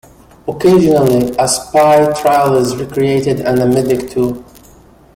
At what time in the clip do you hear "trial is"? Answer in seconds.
2.19-2.75